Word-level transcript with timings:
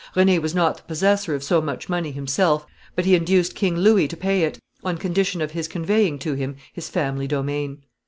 René 0.15 0.41
was 0.41 0.55
not 0.55 0.77
the 0.77 0.81
possessor 0.85 1.35
of 1.35 1.43
so 1.43 1.61
much 1.61 1.87
money 1.87 2.11
himself, 2.11 2.65
but 2.95 3.05
he 3.05 3.13
induced 3.13 3.53
King 3.53 3.77
Louis 3.77 4.07
to 4.07 4.17
pay 4.17 4.41
it, 4.41 4.57
on 4.83 4.97
condition 4.97 5.43
of 5.43 5.51
his 5.51 5.67
conveying 5.67 6.17
to 6.17 6.33
him 6.33 6.55
his 6.73 6.89
family 6.89 7.27
domain. 7.27 7.83